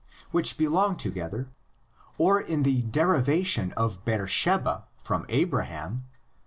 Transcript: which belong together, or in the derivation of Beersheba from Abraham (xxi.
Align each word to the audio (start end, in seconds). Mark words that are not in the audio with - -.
which 0.31 0.57
belong 0.57 0.95
together, 0.95 1.49
or 2.17 2.41
in 2.41 2.63
the 2.63 2.81
derivation 2.81 3.71
of 3.73 4.03
Beersheba 4.03 4.85
from 4.97 5.27
Abraham 5.29 6.05
(xxi. 6.09 6.17